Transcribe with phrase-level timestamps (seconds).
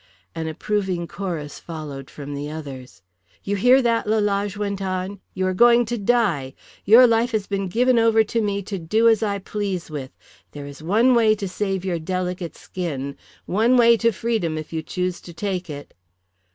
[0.33, 3.03] An approving chorus followed from the others.
[3.43, 5.19] "You hear that?" Lalage went on.
[5.35, 6.55] "You are going to die.
[6.85, 10.09] Your life has been given over to me to do as I please with.
[10.53, 14.81] There is one way to save your delicate skin, one way to freedom if you
[14.81, 15.93] choose to take it."